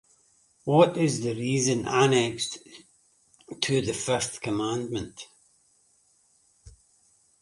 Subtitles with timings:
[0.63, 2.57] What is the reason annexed
[3.61, 5.27] to the fifth commandment?